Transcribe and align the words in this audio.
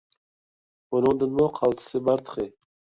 بۇنىڭدىنمۇ 0.95 1.47
قالتىسى 1.61 2.05
بار 2.11 2.29
تېخى! 2.29 2.53